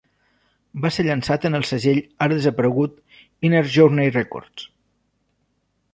[0.85, 2.97] Va ser llançat en el segell ara desaparegut
[3.49, 4.69] Inner Journey Records.